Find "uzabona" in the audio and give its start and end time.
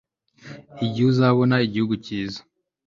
1.13-1.55